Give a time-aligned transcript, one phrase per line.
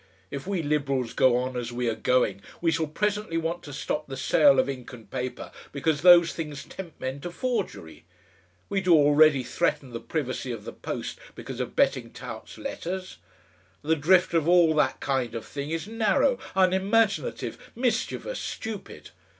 [0.31, 4.07] If we Liberals go on as we are going, we shall presently want to stop
[4.07, 8.05] the sale of ink and paper because those things tempt men to forgery.
[8.67, 13.17] We do already threaten the privacy of the post because of betting tout's letters.
[13.83, 19.11] The drift of all that kind of thing is narrow, unimaginative, mischievous, stupid...."